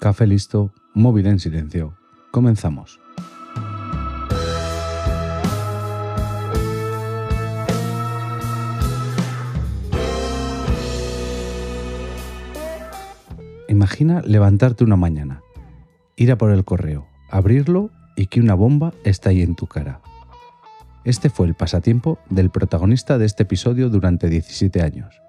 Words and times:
Café 0.00 0.26
listo, 0.26 0.72
móvil 0.92 1.26
en 1.26 1.38
silencio. 1.38 1.96
Comenzamos. 2.30 3.00
Imagina 13.68 14.20
levantarte 14.20 14.84
una 14.84 14.96
mañana, 14.96 15.42
ir 16.14 16.30
a 16.30 16.36
por 16.36 16.50
el 16.50 16.64
correo, 16.64 17.06
abrirlo 17.30 17.90
y 18.16 18.26
que 18.26 18.40
una 18.40 18.54
bomba 18.54 18.92
está 19.04 19.30
ahí 19.30 19.40
en 19.40 19.56
tu 19.56 19.66
cara. 19.66 20.02
Este 21.04 21.30
fue 21.30 21.46
el 21.46 21.54
pasatiempo 21.54 22.18
del 22.28 22.50
protagonista 22.50 23.16
de 23.16 23.24
este 23.24 23.44
episodio 23.44 23.88
durante 23.88 24.28
17 24.28 24.82
años. 24.82 25.22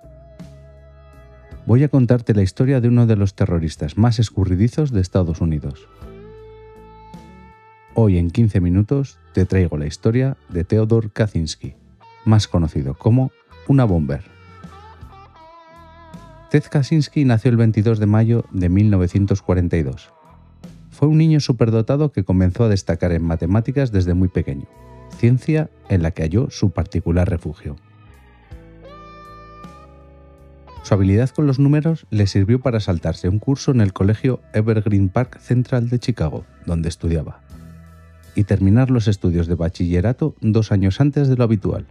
Voy 1.68 1.84
a 1.84 1.90
contarte 1.90 2.34
la 2.34 2.44
historia 2.44 2.80
de 2.80 2.88
uno 2.88 3.08
de 3.08 3.18
los 3.18 3.34
terroristas 3.34 3.98
más 3.98 4.20
escurridizos 4.20 4.94
de 4.94 5.02
Estados 5.02 5.42
Unidos. 5.42 5.90
Hoy 7.94 8.18
en 8.18 8.32
15 8.32 8.62
minutos 8.62 9.20
te 9.34 9.46
traigo 9.46 9.78
la 9.78 9.86
historia 9.86 10.38
de 10.48 10.64
Theodor 10.64 11.12
Kaczynski, 11.12 11.76
más 12.24 12.48
conocido 12.48 12.94
como 12.94 13.34
una 13.68 13.84
bomber. 13.84 14.24
Ted 16.52 16.64
Kaczynski 16.72 17.26
nació 17.26 17.52
el 17.52 17.58
22 17.58 18.00
de 18.00 18.06
mayo 18.06 18.46
de 18.52 18.70
1942. 18.70 20.14
Fue 20.90 21.10
un 21.10 21.18
niño 21.18 21.42
superdotado 21.42 22.14
que 22.14 22.24
comenzó 22.24 22.64
a 22.64 22.70
destacar 22.70 23.12
en 23.12 23.26
matemáticas 23.26 23.92
desde 23.92 24.14
muy 24.14 24.30
pequeño, 24.30 24.68
ciencia 25.18 25.70
en 25.90 26.02
la 26.02 26.12
que 26.12 26.24
halló 26.24 26.50
su 26.50 26.72
particular 26.72 27.30
refugio. 27.30 27.76
Su 30.88 30.94
habilidad 30.94 31.30
con 31.32 31.48
los 31.48 31.60
números 31.60 32.08
le 32.12 32.28
sirvió 32.28 32.62
para 32.62 32.80
saltarse 32.80 33.28
un 33.28 33.40
curso 33.40 33.72
en 33.72 33.82
el 33.82 33.92
colegio 33.92 34.40
Evergreen 34.54 35.10
Park 35.10 35.38
Central 35.42 35.90
de 35.90 36.00
Chicago, 36.00 36.46
donde 36.66 36.88
estudiaba, 36.88 37.42
y 38.36 38.46
terminar 38.46 38.90
los 38.90 39.10
estudios 39.10 39.48
de 39.48 39.56
bachillerato 39.56 40.34
dos 40.40 40.72
años 40.72 41.02
antes 41.02 41.28
de 41.28 41.36
lo 41.36 41.44
habitual. 41.44 41.88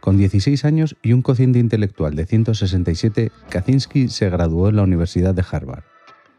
Con 0.00 0.16
16 0.16 0.64
años 0.64 0.96
y 1.02 1.12
un 1.12 1.20
cociente 1.20 1.58
intelectual 1.58 2.16
de 2.16 2.24
167, 2.24 3.30
Kaczynski 3.50 4.08
se 4.08 4.30
graduó 4.30 4.70
en 4.70 4.76
la 4.76 4.82
Universidad 4.82 5.34
de 5.34 5.44
Harvard 5.52 5.84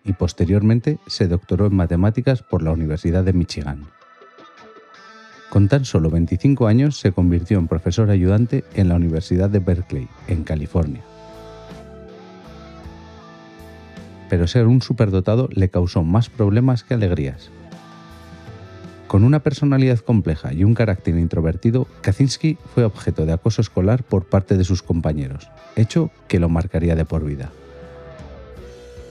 y 0.04 0.14
posteriormente 0.14 0.98
se 1.06 1.28
doctoró 1.28 1.68
en 1.68 1.76
matemáticas 1.76 2.42
por 2.42 2.64
la 2.64 2.72
Universidad 2.72 3.24
de 3.24 3.34
Michigan. 3.34 3.84
Con 5.52 5.68
tan 5.68 5.86
solo 5.86 6.10
25 6.10 6.66
años 6.66 6.98
se 6.98 7.12
convirtió 7.12 7.60
en 7.60 7.68
profesor 7.68 8.10
ayudante 8.10 8.64
en 8.74 8.90
la 8.90 8.96
Universidad 8.96 9.52
de 9.52 9.60
Berkeley, 9.60 10.08
en 10.28 10.44
California. 10.44 11.04
Pero 14.30 14.48
ser 14.48 14.68
un 14.68 14.82
superdotado 14.82 15.50
le 15.52 15.70
causó 15.70 16.04
más 16.04 16.30
problemas 16.30 16.84
que 16.84 16.94
alegrías. 16.94 17.52
Con 19.08 19.24
una 19.24 19.40
personalidad 19.40 20.00
compleja 20.00 20.52
y 20.52 20.64
un 20.64 20.74
carácter 20.74 21.18
introvertido, 21.18 21.88
Kaczynski 22.02 22.58
fue 22.74 22.84
objeto 22.84 23.26
de 23.26 23.34
acoso 23.34 23.62
escolar 23.62 24.04
por 24.04 24.26
parte 24.26 24.58
de 24.58 24.64
sus 24.64 24.82
compañeros, 24.82 25.50
hecho 25.76 26.10
que 26.28 26.40
lo 26.40 26.50
marcaría 26.50 26.96
de 26.96 27.06
por 27.06 27.24
vida. 27.24 27.52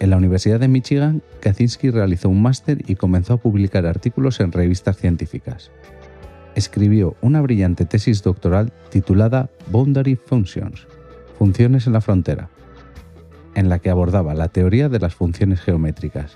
En 0.01 0.11
la 0.11 0.17
Universidad 0.17 0.59
de 0.59 0.69
Michigan, 0.69 1.23
Kaczynski 1.41 1.91
realizó 1.91 2.29
un 2.29 2.43
máster 2.43 2.83
y 2.87 2.97
comenzó 2.97 3.35
a 3.35 3.37
publicar 3.39 3.87
artículos 3.87 4.41
en 4.41 4.53
revistas 4.53 4.97
científicas. 4.97 5.71
Escribió 6.57 7.17
una 7.21 7.41
brillante 7.41 7.85
tesis 7.85 8.23
doctoral 8.23 8.73
titulada 8.91 9.49
Boundary 9.71 10.17
Functions, 10.17 10.87
Funciones 11.39 11.87
en 11.87 11.93
la 11.95 12.01
Frontera, 12.01 12.51
en 13.55 13.69
la 13.69 13.79
que 13.79 13.91
abordaba 13.91 14.35
la 14.35 14.49
teoría 14.49 14.89
de 14.89 14.99
las 14.99 15.15
funciones 15.15 15.61
geométricas, 15.61 16.33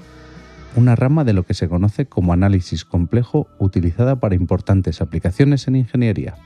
una 0.76 0.96
rama 0.96 1.24
de 1.24 1.32
lo 1.32 1.44
que 1.44 1.54
se 1.54 1.68
conoce 1.68 2.06
como 2.06 2.32
análisis 2.32 2.84
complejo 2.84 3.48
utilizada 3.58 4.20
para 4.20 4.34
importantes 4.34 5.00
aplicaciones 5.00 5.66
en 5.68 5.76
ingeniería. 5.76 6.36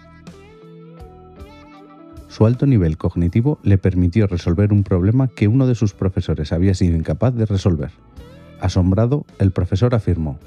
Su 2.28 2.46
alto 2.46 2.66
nivel 2.66 2.96
cognitivo 2.96 3.58
le 3.62 3.76
permitió 3.76 4.26
resolver 4.26 4.72
un 4.72 4.84
problema 4.84 5.28
que 5.28 5.48
uno 5.48 5.66
de 5.66 5.74
sus 5.74 5.92
profesores 5.92 6.52
había 6.52 6.74
sido 6.74 6.96
incapaz 6.96 7.34
de 7.34 7.44
resolver. 7.44 7.90
Asombrado, 8.60 9.26
el 9.38 9.50
profesor 9.50 9.94
afirmó, 9.94 10.38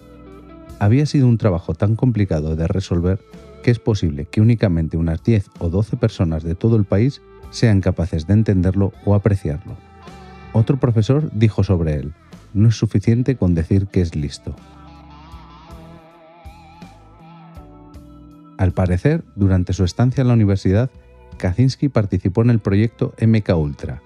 había 0.80 1.06
sido 1.06 1.28
un 1.28 1.38
trabajo 1.38 1.74
tan 1.74 1.96
complicado 1.96 2.56
de 2.56 2.68
resolver 2.68 3.20
que 3.64 3.72
es 3.72 3.80
posible 3.80 4.26
que 4.26 4.42
únicamente 4.42 4.98
unas 4.98 5.24
10 5.24 5.50
o 5.60 5.70
12 5.70 5.98
personas 5.98 6.44
de 6.44 6.56
todo 6.56 6.76
el 6.76 6.86
país 6.86 7.22
sean 7.50 7.82
capaces 7.82 8.28
de 8.28 8.34
entenderlo 8.34 8.94
o 9.06 9.16
apreciarlo. 9.16 9.76
Otro 10.58 10.78
profesor 10.78 11.30
dijo 11.34 11.66
sobre 11.66 11.96
él, 11.96 12.14
no 12.54 12.70
es 12.70 12.78
suficiente 12.78 13.36
con 13.36 13.56
decir 13.56 13.88
que 13.88 14.00
es 14.00 14.16
listo. 14.16 14.56
Al 18.58 18.72
parecer, 18.72 19.26
durante 19.36 19.74
su 19.74 19.84
estancia 19.84 20.22
en 20.22 20.30
la 20.30 20.34
universidad, 20.34 20.90
Kaczynski 21.36 21.90
participó 21.90 22.42
en 22.42 22.52
el 22.52 22.60
proyecto 22.60 23.14
MK 23.22 23.50
Ultra, 23.58 24.02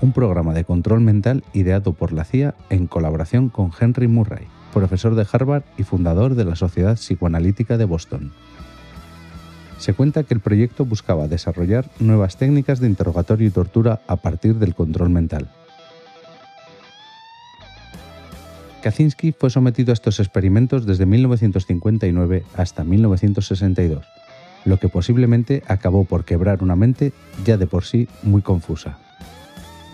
un 0.00 0.12
programa 0.12 0.54
de 0.54 0.62
control 0.62 1.00
mental 1.00 1.42
ideado 1.52 1.94
por 1.94 2.12
la 2.12 2.22
CIA 2.22 2.54
en 2.70 2.86
colaboración 2.86 3.48
con 3.48 3.72
Henry 3.76 4.06
Murray, 4.06 4.46
profesor 4.72 5.16
de 5.16 5.26
Harvard 5.32 5.64
y 5.78 5.82
fundador 5.82 6.36
de 6.36 6.44
la 6.44 6.54
Sociedad 6.54 6.94
Psicoanalítica 6.94 7.76
de 7.76 7.86
Boston. 7.86 8.30
Se 9.78 9.94
cuenta 9.94 10.22
que 10.22 10.34
el 10.34 10.38
proyecto 10.38 10.84
buscaba 10.84 11.26
desarrollar 11.26 11.90
nuevas 11.98 12.36
técnicas 12.36 12.78
de 12.78 12.86
interrogatorio 12.86 13.48
y 13.48 13.50
tortura 13.50 14.02
a 14.06 14.14
partir 14.14 14.54
del 14.60 14.76
control 14.76 15.10
mental. 15.10 15.50
Kaczynski 18.82 19.32
fue 19.32 19.48
sometido 19.48 19.92
a 19.92 19.94
estos 19.94 20.18
experimentos 20.18 20.84
desde 20.84 21.06
1959 21.06 22.42
hasta 22.56 22.82
1962, 22.82 24.04
lo 24.64 24.78
que 24.78 24.88
posiblemente 24.88 25.62
acabó 25.68 26.04
por 26.04 26.24
quebrar 26.24 26.64
una 26.64 26.74
mente 26.74 27.12
ya 27.44 27.56
de 27.56 27.68
por 27.68 27.84
sí 27.84 28.08
muy 28.24 28.42
confusa. 28.42 28.98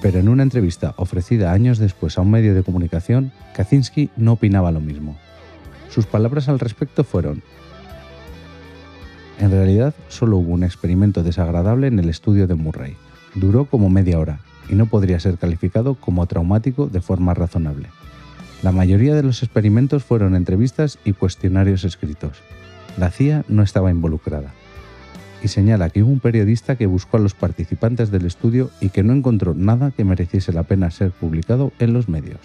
Pero 0.00 0.20
en 0.20 0.28
una 0.28 0.42
entrevista 0.42 0.94
ofrecida 0.96 1.52
años 1.52 1.78
después 1.78 2.16
a 2.16 2.22
un 2.22 2.30
medio 2.30 2.54
de 2.54 2.62
comunicación, 2.62 3.30
Kaczynski 3.54 4.08
no 4.16 4.32
opinaba 4.32 4.72
lo 4.72 4.80
mismo. 4.80 5.18
Sus 5.90 6.06
palabras 6.06 6.48
al 6.48 6.58
respecto 6.58 7.04
fueron, 7.04 7.42
en 9.38 9.50
realidad 9.50 9.94
solo 10.08 10.38
hubo 10.38 10.52
un 10.52 10.64
experimento 10.64 11.22
desagradable 11.22 11.88
en 11.88 11.98
el 11.98 12.08
estudio 12.08 12.46
de 12.46 12.54
Murray. 12.54 12.96
Duró 13.34 13.66
como 13.66 13.90
media 13.90 14.18
hora 14.18 14.40
y 14.68 14.74
no 14.74 14.86
podría 14.86 15.20
ser 15.20 15.36
calificado 15.36 15.94
como 15.94 16.26
traumático 16.26 16.86
de 16.86 17.00
forma 17.00 17.34
razonable. 17.34 17.88
La 18.62 18.72
mayoría 18.72 19.14
de 19.14 19.22
los 19.22 19.44
experimentos 19.44 20.02
fueron 20.02 20.34
entrevistas 20.34 20.98
y 21.04 21.12
cuestionarios 21.12 21.84
escritos. 21.84 22.38
La 22.96 23.10
CIA 23.10 23.44
no 23.48 23.62
estaba 23.62 23.90
involucrada. 23.90 24.52
Y 25.44 25.48
señala 25.48 25.90
que 25.90 26.02
hubo 26.02 26.10
un 26.10 26.18
periodista 26.18 26.74
que 26.74 26.86
buscó 26.86 27.18
a 27.18 27.20
los 27.20 27.34
participantes 27.34 28.10
del 28.10 28.26
estudio 28.26 28.70
y 28.80 28.88
que 28.88 29.04
no 29.04 29.12
encontró 29.12 29.54
nada 29.54 29.92
que 29.92 30.02
mereciese 30.02 30.52
la 30.52 30.64
pena 30.64 30.90
ser 30.90 31.12
publicado 31.12 31.72
en 31.78 31.92
los 31.92 32.08
medios. 32.08 32.40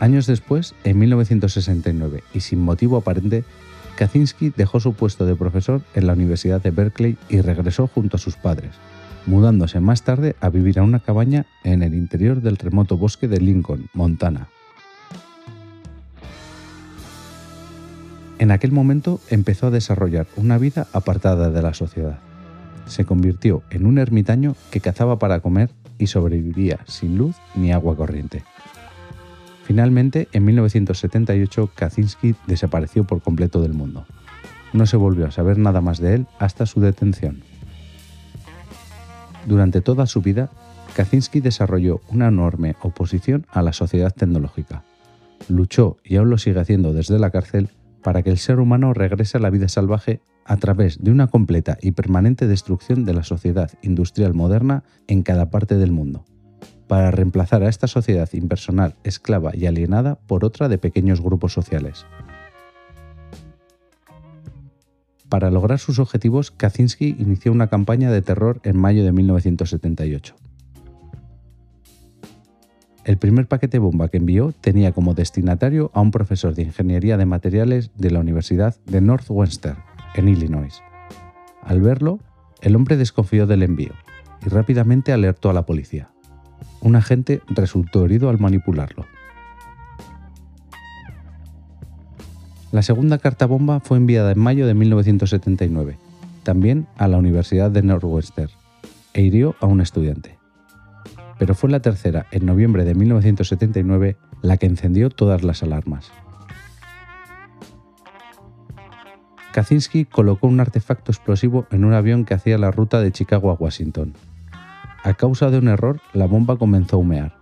Años 0.00 0.26
después, 0.26 0.74
en 0.82 0.98
1969, 0.98 2.24
y 2.34 2.40
sin 2.40 2.60
motivo 2.60 2.96
aparente, 2.96 3.44
Kaczynski 3.96 4.52
dejó 4.54 4.80
su 4.80 4.92
puesto 4.92 5.24
de 5.24 5.36
profesor 5.36 5.80
en 5.94 6.08
la 6.08 6.12
Universidad 6.14 6.60
de 6.60 6.72
Berkeley 6.72 7.16
y 7.28 7.40
regresó 7.40 7.86
junto 7.86 8.16
a 8.16 8.20
sus 8.20 8.36
padres, 8.36 8.72
mudándose 9.26 9.80
más 9.80 10.02
tarde 10.02 10.36
a 10.40 10.48
vivir 10.48 10.78
a 10.78 10.82
una 10.82 11.00
cabaña 11.00 11.46
en 11.64 11.82
el 11.82 11.94
interior 11.94 12.40
del 12.40 12.56
remoto 12.56 12.96
bosque 12.96 13.28
de 13.28 13.40
Lincoln, 13.40 13.88
Montana. 13.92 14.48
En 18.38 18.50
aquel 18.50 18.72
momento 18.72 19.20
empezó 19.30 19.68
a 19.68 19.70
desarrollar 19.70 20.26
una 20.36 20.58
vida 20.58 20.86
apartada 20.92 21.50
de 21.50 21.62
la 21.62 21.74
sociedad. 21.74 22.18
Se 22.86 23.04
convirtió 23.04 23.62
en 23.70 23.86
un 23.86 23.98
ermitaño 23.98 24.54
que 24.70 24.80
cazaba 24.80 25.18
para 25.18 25.40
comer 25.40 25.70
y 25.98 26.08
sobreviviría 26.08 26.80
sin 26.86 27.16
luz 27.16 27.36
ni 27.54 27.72
agua 27.72 27.96
corriente. 27.96 28.44
Finalmente, 29.64 30.28
en 30.32 30.44
1978, 30.44 31.70
Kaczynski 31.74 32.36
desapareció 32.46 33.04
por 33.04 33.20
completo 33.20 33.60
del 33.62 33.72
mundo. 33.72 34.06
No 34.72 34.86
se 34.86 34.96
volvió 34.96 35.26
a 35.26 35.32
saber 35.32 35.58
nada 35.58 35.80
más 35.80 35.98
de 35.98 36.14
él 36.14 36.26
hasta 36.38 36.66
su 36.66 36.80
detención. 36.80 37.42
Durante 39.46 39.80
toda 39.80 40.06
su 40.06 40.20
vida, 40.20 40.50
Kaczynski 40.94 41.40
desarrolló 41.40 42.00
una 42.10 42.28
enorme 42.28 42.74
oposición 42.82 43.46
a 43.50 43.62
la 43.62 43.72
sociedad 43.72 44.12
tecnológica. 44.12 44.84
Luchó, 45.48 45.98
y 46.04 46.16
aún 46.16 46.30
lo 46.30 46.38
sigue 46.38 46.60
haciendo 46.60 46.92
desde 46.92 47.18
la 47.18 47.30
cárcel, 47.30 47.70
para 48.02 48.22
que 48.22 48.30
el 48.30 48.38
ser 48.38 48.60
humano 48.60 48.92
regrese 48.92 49.36
a 49.36 49.40
la 49.40 49.50
vida 49.50 49.68
salvaje 49.68 50.20
a 50.44 50.56
través 50.56 51.02
de 51.02 51.10
una 51.10 51.26
completa 51.26 51.76
y 51.80 51.92
permanente 51.92 52.46
destrucción 52.46 53.04
de 53.04 53.14
la 53.14 53.24
sociedad 53.24 53.70
industrial 53.82 54.34
moderna 54.34 54.84
en 55.06 55.22
cada 55.22 55.50
parte 55.50 55.76
del 55.76 55.92
mundo, 55.92 56.24
para 56.86 57.10
reemplazar 57.10 57.62
a 57.62 57.68
esta 57.68 57.88
sociedad 57.88 58.28
impersonal, 58.32 58.94
esclava 59.02 59.54
y 59.54 59.66
alienada 59.66 60.16
por 60.26 60.44
otra 60.44 60.68
de 60.68 60.78
pequeños 60.78 61.20
grupos 61.20 61.52
sociales. 61.52 62.06
Para 65.28 65.50
lograr 65.50 65.78
sus 65.78 65.98
objetivos, 65.98 66.50
Kaczynski 66.50 67.16
inició 67.18 67.52
una 67.52 67.66
campaña 67.66 68.10
de 68.10 68.22
terror 68.22 68.60
en 68.62 68.76
mayo 68.76 69.04
de 69.04 69.12
1978. 69.12 70.36
El 73.04 73.18
primer 73.18 73.46
paquete 73.46 73.78
bomba 73.78 74.08
que 74.08 74.16
envió 74.16 74.52
tenía 74.60 74.92
como 74.92 75.14
destinatario 75.14 75.90
a 75.94 76.00
un 76.00 76.10
profesor 76.10 76.54
de 76.54 76.62
ingeniería 76.62 77.16
de 77.16 77.26
materiales 77.26 77.90
de 77.96 78.10
la 78.10 78.20
Universidad 78.20 78.76
de 78.86 79.00
Northwestern, 79.00 79.78
en 80.16 80.28
Illinois. 80.28 80.82
Al 81.62 81.80
verlo, 81.80 82.18
el 82.62 82.74
hombre 82.74 82.96
desconfió 82.96 83.46
del 83.46 83.62
envío 83.62 83.92
y 84.44 84.48
rápidamente 84.48 85.12
alertó 85.12 85.50
a 85.50 85.52
la 85.52 85.66
policía. 85.66 86.10
Un 86.80 86.96
agente 86.96 87.42
resultó 87.48 88.04
herido 88.04 88.28
al 88.28 88.38
manipularlo. 88.38 89.06
La 92.72 92.82
segunda 92.82 93.18
carta 93.18 93.46
bomba 93.46 93.80
fue 93.80 93.96
enviada 93.96 94.32
en 94.32 94.40
mayo 94.40 94.66
de 94.66 94.74
1979, 94.74 95.98
también 96.42 96.88
a 96.98 97.06
la 97.06 97.16
Universidad 97.16 97.70
de 97.70 97.82
Northwestern, 97.82 98.50
e 99.14 99.22
hirió 99.22 99.54
a 99.60 99.66
un 99.66 99.80
estudiante. 99.80 100.36
Pero 101.38 101.54
fue 101.54 101.70
la 101.70 101.80
tercera, 101.80 102.26
en 102.32 102.44
noviembre 102.44 102.84
de 102.84 102.94
1979, 102.94 104.16
la 104.42 104.56
que 104.56 104.66
encendió 104.66 105.10
todas 105.10 105.44
las 105.44 105.62
alarmas. 105.62 106.10
Kaczynski 109.52 110.04
colocó 110.04 110.48
un 110.48 110.60
artefacto 110.60 111.12
explosivo 111.12 111.66
en 111.70 111.84
un 111.84 111.94
avión 111.94 112.24
que 112.24 112.34
hacía 112.34 112.58
la 112.58 112.72
ruta 112.72 113.00
de 113.00 113.12
Chicago 113.12 113.50
a 113.50 113.54
Washington. 113.54 114.14
A 115.04 115.14
causa 115.14 115.50
de 115.50 115.58
un 115.58 115.68
error, 115.68 116.00
la 116.12 116.26
bomba 116.26 116.58
comenzó 116.58 116.96
a 116.96 116.98
humear, 116.98 117.36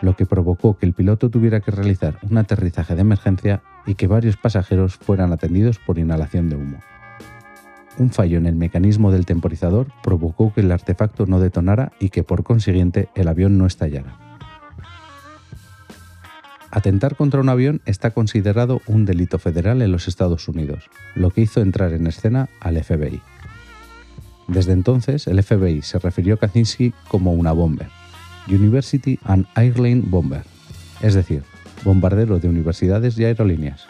lo 0.00 0.14
que 0.14 0.26
provocó 0.26 0.76
que 0.76 0.86
el 0.86 0.92
piloto 0.92 1.30
tuviera 1.30 1.60
que 1.60 1.70
realizar 1.70 2.18
un 2.28 2.38
aterrizaje 2.38 2.94
de 2.94 3.00
emergencia 3.00 3.62
y 3.88 3.94
que 3.94 4.06
varios 4.06 4.36
pasajeros 4.36 4.96
fueran 4.96 5.32
atendidos 5.32 5.78
por 5.78 5.98
inhalación 5.98 6.50
de 6.50 6.56
humo. 6.56 6.78
Un 7.96 8.10
fallo 8.10 8.36
en 8.36 8.46
el 8.46 8.54
mecanismo 8.54 9.10
del 9.10 9.24
temporizador 9.24 9.88
provocó 10.02 10.52
que 10.52 10.60
el 10.60 10.70
artefacto 10.70 11.24
no 11.24 11.40
detonara 11.40 11.90
y 11.98 12.10
que 12.10 12.22
por 12.22 12.44
consiguiente 12.44 13.08
el 13.14 13.28
avión 13.28 13.56
no 13.56 13.66
estallara. 13.66 14.16
Atentar 16.70 17.16
contra 17.16 17.40
un 17.40 17.48
avión 17.48 17.80
está 17.86 18.10
considerado 18.10 18.82
un 18.86 19.06
delito 19.06 19.38
federal 19.38 19.80
en 19.80 19.90
los 19.90 20.06
Estados 20.06 20.48
Unidos, 20.48 20.90
lo 21.14 21.30
que 21.30 21.40
hizo 21.40 21.62
entrar 21.62 21.94
en 21.94 22.06
escena 22.06 22.50
al 22.60 22.80
FBI. 22.84 23.22
Desde 24.48 24.72
entonces, 24.72 25.26
el 25.26 25.42
FBI 25.42 25.80
se 25.80 25.98
refirió 25.98 26.34
a 26.34 26.36
Kaczynski 26.36 26.92
como 27.08 27.32
una 27.32 27.52
bomber, 27.52 27.88
University 28.48 29.18
and 29.24 29.46
Airline 29.54 30.02
Bomber, 30.06 30.42
es 31.00 31.14
decir, 31.14 31.42
bombardero 31.84 32.38
de 32.38 32.48
universidades 32.48 33.18
y 33.18 33.24
aerolíneas. 33.24 33.86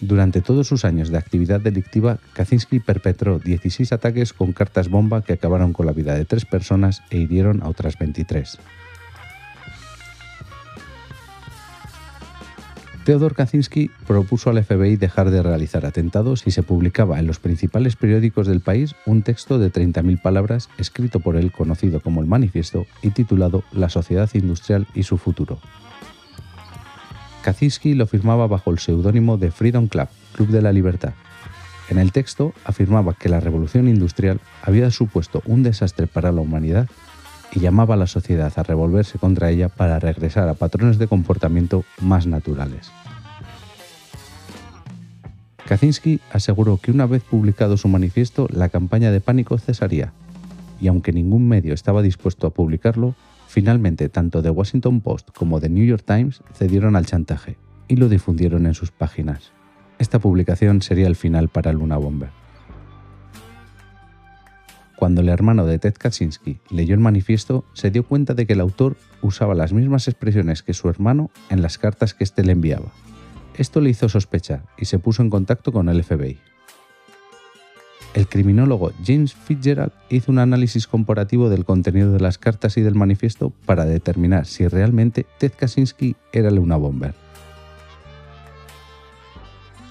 Durante 0.00 0.40
todos 0.40 0.66
sus 0.66 0.84
años 0.84 1.10
de 1.10 1.18
actividad 1.18 1.60
delictiva, 1.60 2.18
Kaczynski 2.32 2.80
perpetró 2.80 3.38
16 3.38 3.92
ataques 3.92 4.32
con 4.32 4.52
cartas 4.52 4.88
bomba 4.88 5.22
que 5.22 5.34
acabaron 5.34 5.74
con 5.74 5.84
la 5.84 5.92
vida 5.92 6.14
de 6.14 6.24
tres 6.24 6.46
personas 6.46 7.02
e 7.10 7.18
hirieron 7.18 7.62
a 7.62 7.68
otras 7.68 7.98
23. 7.98 8.58
Theodor 13.04 13.34
Kaczynski 13.34 13.90
propuso 14.06 14.50
al 14.50 14.62
FBI 14.62 14.96
dejar 14.96 15.30
de 15.30 15.42
realizar 15.42 15.84
atentados 15.84 16.46
y 16.46 16.50
se 16.50 16.62
publicaba 16.62 17.18
en 17.18 17.26
los 17.26 17.38
principales 17.38 17.96
periódicos 17.96 18.46
del 18.46 18.60
país 18.60 18.94
un 19.04 19.22
texto 19.22 19.58
de 19.58 19.72
30.000 19.72 20.20
palabras 20.20 20.68
escrito 20.78 21.20
por 21.20 21.36
él 21.36 21.50
conocido 21.50 22.00
como 22.00 22.20
el 22.20 22.26
Manifiesto 22.26 22.86
y 23.02 23.10
titulado 23.10 23.64
La 23.72 23.88
sociedad 23.88 24.30
industrial 24.34 24.86
y 24.94 25.02
su 25.02 25.18
futuro. 25.18 25.58
Kaczynski 27.42 27.94
lo 27.94 28.06
firmaba 28.06 28.46
bajo 28.46 28.70
el 28.70 28.78
seudónimo 28.78 29.38
de 29.38 29.50
Freedom 29.50 29.88
Club, 29.88 30.08
Club 30.32 30.48
de 30.48 30.62
la 30.62 30.72
Libertad. 30.72 31.14
En 31.88 31.98
el 31.98 32.12
texto 32.12 32.52
afirmaba 32.64 33.14
que 33.14 33.28
la 33.28 33.40
revolución 33.40 33.88
industrial 33.88 34.40
había 34.62 34.90
supuesto 34.90 35.42
un 35.46 35.62
desastre 35.62 36.06
para 36.06 36.32
la 36.32 36.40
humanidad 36.40 36.88
y 37.52 37.60
llamaba 37.60 37.94
a 37.94 37.96
la 37.96 38.06
sociedad 38.06 38.52
a 38.54 38.62
revolverse 38.62 39.18
contra 39.18 39.50
ella 39.50 39.68
para 39.68 39.98
regresar 39.98 40.48
a 40.48 40.54
patrones 40.54 40.98
de 40.98 41.08
comportamiento 41.08 41.84
más 42.00 42.26
naturales. 42.26 42.92
Kaczynski 45.66 46.20
aseguró 46.32 46.76
que 46.76 46.90
una 46.90 47.06
vez 47.06 47.22
publicado 47.22 47.76
su 47.76 47.88
manifiesto, 47.88 48.48
la 48.50 48.68
campaña 48.68 49.10
de 49.10 49.20
pánico 49.20 49.56
cesaría, 49.58 50.12
y 50.80 50.88
aunque 50.88 51.12
ningún 51.12 51.48
medio 51.48 51.74
estaba 51.74 52.02
dispuesto 52.02 52.46
a 52.46 52.50
publicarlo, 52.50 53.14
finalmente 53.50 54.08
tanto 54.08 54.42
The 54.42 54.50
Washington 54.50 55.00
Post 55.00 55.30
como 55.34 55.60
The 55.60 55.68
New 55.68 55.84
York 55.84 56.04
Times 56.06 56.40
cedieron 56.54 56.94
al 56.94 57.06
chantaje 57.06 57.56
y 57.88 57.96
lo 57.96 58.08
difundieron 58.08 58.64
en 58.64 58.74
sus 58.74 58.92
páginas. 58.92 59.50
Esta 59.98 60.20
publicación 60.20 60.82
sería 60.82 61.08
el 61.08 61.16
final 61.16 61.48
para 61.48 61.72
Luna 61.72 61.96
Bomber. 61.96 62.30
Cuando 64.94 65.20
el 65.20 65.28
hermano 65.28 65.66
de 65.66 65.80
Ted 65.80 65.94
Kaczynski 65.98 66.60
leyó 66.70 66.94
el 66.94 67.00
manifiesto, 67.00 67.64
se 67.72 67.90
dio 67.90 68.04
cuenta 68.04 68.34
de 68.34 68.46
que 68.46 68.52
el 68.52 68.60
autor 68.60 68.96
usaba 69.20 69.56
las 69.56 69.72
mismas 69.72 70.06
expresiones 70.06 70.62
que 70.62 70.72
su 70.72 70.88
hermano 70.88 71.30
en 71.48 71.60
las 71.60 71.76
cartas 71.76 72.14
que 72.14 72.22
éste 72.22 72.44
le 72.44 72.52
enviaba. 72.52 72.92
Esto 73.56 73.80
le 73.80 73.90
hizo 73.90 74.08
sospechar 74.08 74.62
y 74.78 74.84
se 74.84 75.00
puso 75.00 75.22
en 75.22 75.30
contacto 75.30 75.72
con 75.72 75.88
el 75.88 76.04
FBI. 76.04 76.38
El 78.12 78.26
criminólogo 78.26 78.92
James 79.04 79.34
Fitzgerald 79.34 79.92
hizo 80.08 80.32
un 80.32 80.40
análisis 80.40 80.88
comparativo 80.88 81.48
del 81.48 81.64
contenido 81.64 82.12
de 82.12 82.18
las 82.18 82.38
cartas 82.38 82.76
y 82.76 82.80
del 82.80 82.96
manifiesto 82.96 83.52
para 83.66 83.84
determinar 83.84 84.46
si 84.46 84.66
realmente 84.66 85.26
Ted 85.38 85.52
Kaczynski 85.56 86.16
era 86.32 86.50
una 86.50 86.76
bomber. 86.76 87.14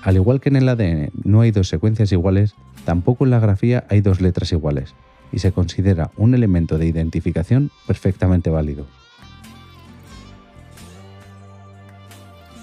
Al 0.04 0.16
igual 0.16 0.42
que 0.42 0.50
en 0.50 0.57
el 0.57 0.68
ADN 0.68 1.12
no 1.24 1.42
hay 1.42 1.51
dos 1.51 1.69
secuencias 1.69 2.12
iguales, 2.12 2.56
tampoco 2.83 3.24
en 3.24 3.31
la 3.31 3.39
grafía 3.39 3.86
hay 3.89 4.01
dos 4.01 4.19
letras 4.19 4.51
iguales, 4.51 4.95
y 5.31 5.39
se 5.39 5.51
considera 5.51 6.12
un 6.18 6.33
elemento 6.33 6.77
de 6.77 6.88
identificación 6.88 7.71
perfectamente 7.88 8.50
válido. 8.50 8.86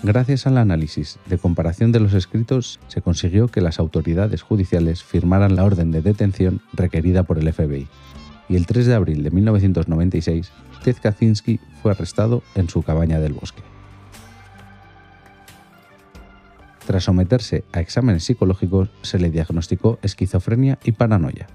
Gracias 0.07 0.47
al 0.47 0.57
análisis 0.57 1.19
de 1.27 1.37
comparación 1.37 1.91
de 1.91 1.99
los 1.99 2.15
escritos, 2.15 2.79
se 2.87 3.03
consiguió 3.03 3.49
que 3.49 3.61
las 3.61 3.81
autoridades 3.81 4.41
judiciales 4.41 5.03
firmaran 5.03 5.57
la 5.57 5.65
orden 5.65 5.91
de 5.91 6.01
detención 6.01 6.61
requerida 6.73 7.25
por 7.25 7.39
el 7.39 7.53
FBI, 7.53 7.89
y 8.49 8.55
el 8.55 8.67
3 8.67 8.87
de 8.87 8.95
abril 8.95 9.25
de 9.25 9.33
1996, 9.33 10.53
Ted 10.85 10.95
Kaczynski 11.03 11.59
fue 11.83 11.91
arrestado 11.91 12.45
en 12.55 12.69
su 12.69 12.85
cabaña 12.85 13.19
del 13.19 13.33
bosque. 13.33 13.63
Tras 16.87 17.03
someterse 17.03 17.65
a 17.73 17.81
exámenes 17.81 18.23
psicológicos, 18.23 18.91
se 19.03 19.19
le 19.19 19.31
diagnosticó 19.31 19.99
esquizofrenia 20.03 20.79
y 20.85 20.93
paranoia. 20.93 21.49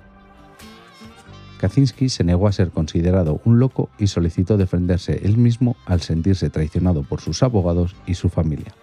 Kaczynski 1.61 2.09
se 2.09 2.23
negó 2.23 2.47
a 2.47 2.51
ser 2.51 2.71
considerado 2.71 3.39
un 3.45 3.59
loco 3.59 3.89
y 3.99 4.07
solicitó 4.07 4.57
defenderse 4.57 5.21
él 5.23 5.37
mismo 5.37 5.75
al 5.85 6.01
sentirse 6.01 6.49
traicionado 6.49 7.03
por 7.03 7.21
sus 7.21 7.43
abogados 7.43 7.95
y 8.07 8.15
su 8.15 8.29
familia. 8.29 8.73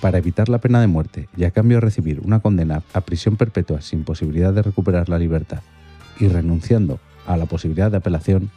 Para 0.00 0.18
evitar 0.18 0.48
la 0.48 0.58
pena 0.58 0.80
de 0.80 0.88
muerte 0.88 1.28
y 1.36 1.44
a 1.44 1.52
cambio 1.52 1.76
de 1.76 1.82
recibir 1.82 2.20
una 2.24 2.40
condena 2.40 2.82
a 2.92 3.02
prisión 3.02 3.36
perpetua 3.36 3.82
sin 3.82 4.02
posibilidad 4.02 4.52
de 4.52 4.62
recuperar 4.62 5.08
la 5.08 5.20
libertad 5.20 5.62
y 6.18 6.26
renunciando 6.26 6.98
a 7.24 7.36
la 7.36 7.46
posibilidad 7.46 7.92
de 7.92 7.98
apelación, 7.98 8.50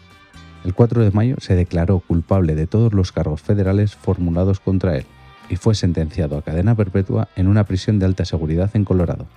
el 0.65 0.73
4 0.73 1.03
de 1.03 1.11
mayo 1.11 1.35
se 1.39 1.53
declaró 1.53 1.99
culpable 1.99 2.55
de 2.55 2.65
todos 2.65 2.93
los 2.93 3.11
cargos 3.11 3.41
federales 3.41 3.95
formulados 3.95 4.59
contra 4.59 4.97
él 4.97 5.05
y 5.49 5.55
fue 5.55 5.75
sentenciado 5.75 6.35
a 6.35 6.41
cadena 6.41 6.73
perpetua 6.73 7.27
en 7.35 7.47
una 7.47 7.65
prisión 7.65 7.99
de 7.99 8.07
alta 8.07 8.25
seguridad 8.25 8.71
en 8.73 8.85
Colorado. 8.85 9.27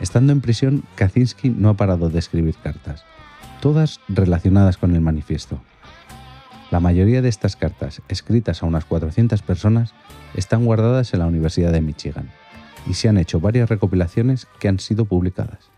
Estando 0.00 0.32
en 0.32 0.40
prisión, 0.40 0.84
Kaczynski 0.94 1.50
no 1.50 1.68
ha 1.68 1.74
parado 1.74 2.08
de 2.08 2.18
escribir 2.18 2.54
cartas, 2.56 3.04
todas 3.60 4.00
relacionadas 4.08 4.76
con 4.76 4.94
el 4.94 5.00
manifiesto. 5.00 5.60
La 6.70 6.80
mayoría 6.80 7.22
de 7.22 7.28
estas 7.28 7.56
cartas, 7.56 8.02
escritas 8.08 8.62
a 8.62 8.66
unas 8.66 8.84
400 8.84 9.42
personas, 9.42 9.94
están 10.34 10.64
guardadas 10.64 11.14
en 11.14 11.20
la 11.20 11.26
Universidad 11.26 11.72
de 11.72 11.80
Michigan 11.80 12.30
y 12.86 12.94
se 12.94 13.08
han 13.08 13.18
hecho 13.18 13.40
varias 13.40 13.68
recopilaciones 13.68 14.46
que 14.60 14.68
han 14.68 14.78
sido 14.78 15.04
publicadas. 15.04 15.70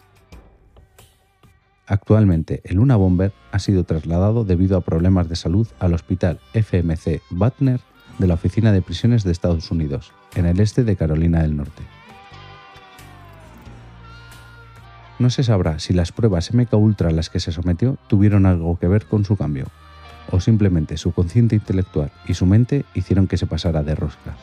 Actualmente, 1.86 2.60
el 2.64 2.76
Luna 2.76 2.96
Bomber 2.96 3.32
ha 3.50 3.58
sido 3.58 3.84
trasladado 3.84 4.44
debido 4.44 4.76
a 4.76 4.80
problemas 4.82 5.28
de 5.28 5.36
salud 5.36 5.66
al 5.80 5.94
Hospital 5.94 6.38
FMC 6.54 7.22
Butner 7.30 7.80
de 8.18 8.26
la 8.26 8.34
Oficina 8.34 8.70
de 8.70 8.82
Prisiones 8.82 9.24
de 9.24 9.32
Estados 9.32 9.70
Unidos, 9.70 10.12
en 10.34 10.46
el 10.46 10.60
este 10.60 10.84
de 10.84 10.94
Carolina 10.94 11.42
del 11.42 11.56
Norte. 11.56 11.82
No 15.20 15.28
se 15.28 15.44
sabrá 15.44 15.78
si 15.78 15.92
las 15.92 16.12
pruebas 16.12 16.54
MK 16.54 16.72
Ultra 16.72 17.10
a 17.10 17.12
las 17.12 17.28
que 17.28 17.40
se 17.40 17.52
sometió 17.52 17.98
tuvieron 18.08 18.46
algo 18.46 18.78
que 18.78 18.88
ver 18.88 19.04
con 19.04 19.26
su 19.26 19.36
cambio, 19.36 19.66
o 20.30 20.40
simplemente 20.40 20.96
su 20.96 21.12
consciente 21.12 21.54
intelectual 21.54 22.10
y 22.26 22.32
su 22.32 22.46
mente 22.46 22.86
hicieron 22.94 23.26
que 23.26 23.36
se 23.36 23.46
pasara 23.46 23.82
de 23.82 23.94
rosca. 23.94 24.34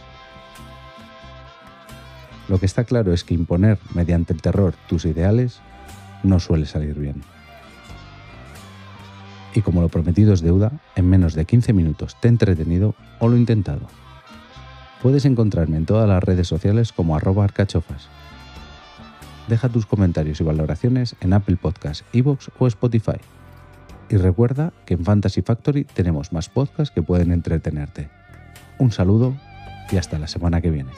Lo 2.48 2.60
que 2.60 2.68
está 2.68 2.84
claro 2.84 3.12
es 3.12 3.24
que 3.24 3.34
imponer 3.34 3.80
mediante 3.96 4.34
el 4.34 4.42
terror 4.44 4.76
tus 4.88 5.06
ideales 5.06 5.62
no 6.22 6.40
suele 6.40 6.68
salir 6.68 6.94
bien. 6.94 7.24
Y 9.56 9.64
como 9.64 9.82
lo 9.82 9.90
prometido 9.90 10.32
es 10.32 10.42
deuda, 10.42 10.72
en 10.96 11.10
menos 11.10 11.34
de 11.34 11.46
15 11.46 11.74
minutos 11.74 12.16
te 12.22 12.28
he 12.28 12.30
entretenido 12.30 12.94
o 13.18 13.28
lo 13.28 13.36
he 13.36 13.40
intentado. 13.40 13.88
Puedes 15.02 15.26
encontrarme 15.26 15.78
en 15.78 15.88
todas 15.88 16.08
las 16.08 16.24
redes 16.24 16.48
sociales 16.48 16.92
como 16.92 17.16
arroba 17.16 17.46
arcachofas 17.46 18.10
deja 19.48 19.70
tus 19.70 19.86
comentarios 19.86 20.42
y 20.42 20.44
valoraciones 20.44 21.16
en 21.22 21.34
Apple 21.34 21.58
Podcasts, 21.58 22.06
Evox 22.14 22.52
o 22.60 22.68
Spotify. 22.68 23.18
Y 24.10 24.18
recuerda 24.18 24.74
que 24.86 24.94
en 24.94 25.04
Fantasy 25.04 25.42
Factory 25.42 25.84
tenemos 25.84 26.32
más 26.32 26.50
podcasts 26.50 26.94
que 26.94 27.02
pueden 27.02 27.32
entretenerte. 27.32 28.10
Un 28.80 28.92
saludo 28.92 29.36
y 29.92 29.98
hasta 29.98 30.20
la 30.20 30.28
semana 30.28 30.62
que 30.62 30.70
viene. 30.70 30.92